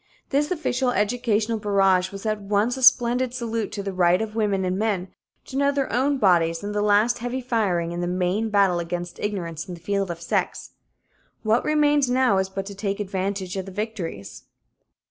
This 0.31 0.49
official 0.49 0.89
educational 0.89 1.59
barrage 1.59 2.11
was 2.11 2.25
at 2.25 2.41
once 2.41 2.75
a 2.75 2.81
splendid 2.81 3.35
salute 3.35 3.71
to 3.73 3.83
the 3.83 3.93
right 3.93 4.19
of 4.19 4.33
women 4.33 4.65
and 4.65 4.75
men 4.79 5.09
to 5.45 5.55
know 5.55 5.71
their 5.71 5.93
own 5.93 6.17
bodies 6.17 6.63
and 6.63 6.73
the 6.73 6.81
last 6.81 7.19
heavy 7.19 7.39
firing 7.39 7.91
in 7.91 8.01
the 8.01 8.07
main 8.07 8.49
battle 8.49 8.79
against 8.79 9.19
ignorance 9.19 9.67
in 9.67 9.75
the 9.75 9.79
field 9.79 10.09
of 10.09 10.19
sex. 10.19 10.71
What 11.43 11.63
remains 11.63 12.09
now 12.09 12.39
is 12.39 12.49
but 12.49 12.65
to 12.65 12.73
take 12.73 12.99
advantage 12.99 13.55
of 13.55 13.67
the 13.67 13.71
victories. 13.71 14.45